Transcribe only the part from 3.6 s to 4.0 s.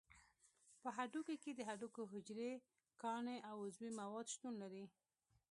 عضوي